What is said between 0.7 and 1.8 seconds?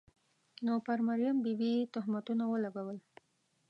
پر مریم بي بي